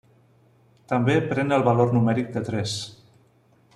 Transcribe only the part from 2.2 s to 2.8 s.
de tres.